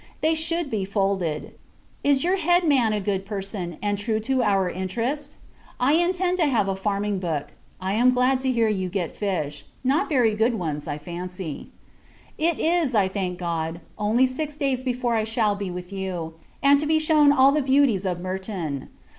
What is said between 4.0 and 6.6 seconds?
to our interest? I intend to